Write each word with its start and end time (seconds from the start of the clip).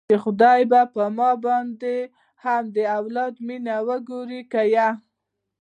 چې 0.09 0.15
خداى 0.23 0.61
به 0.71 0.81
په 0.95 1.03
ما 1.17 1.31
باندې 1.45 1.95
هم 2.43 2.63
د 2.75 2.77
اولاد 2.99 3.33
مينه 3.47 3.75
وګوري 3.87 4.41
که 4.51 4.61
يه. 4.75 4.89